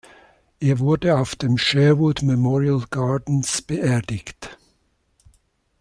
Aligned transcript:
Er 0.59 0.79
wurde 0.79 1.19
auf 1.19 1.35
dem 1.35 1.59
"Sherwood 1.59 2.23
Memorial 2.23 2.85
Gardens" 2.89 3.61
beerdigt. 3.61 4.57